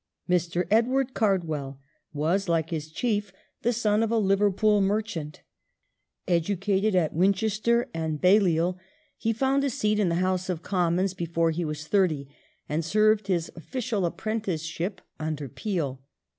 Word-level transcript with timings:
Mr. 0.27 0.65
Edward 0.71 1.13
Cardwell 1.13 1.79
was, 2.11 2.49
like 2.49 2.71
his 2.71 2.91
Chief, 2.91 3.31
the 3.61 3.71
son 3.71 4.01
of 4.01 4.09
a 4.09 4.17
Liverpool 4.17 4.81
merchant. 4.81 5.41
Educated 6.27 6.95
at 6.95 7.13
Winchester 7.13 7.87
and 7.93 8.19
Balliol, 8.19 8.79
he 9.19 9.31
found 9.31 9.63
a 9.63 9.69
seat 9.69 9.99
reform 9.99 9.99
1874] 9.99 10.01
THE 10.01 10.01
WAR 10.01 10.01
OFFICE 10.01 10.01
411 10.01 10.01
in 10.01 10.09
the 10.09 10.25
House 10.25 10.49
of 10.49 10.63
Commons 10.63 11.13
^ 11.13 11.17
before 11.17 11.51
he 11.51 11.65
was 11.65 11.87
thirty, 11.87 12.29
and 12.67 12.83
served 12.83 13.27
his 13.27 13.51
official 13.55 14.05
apprenticeship 14.07 15.01
under 15.19 15.47
Peel. 15.47 16.01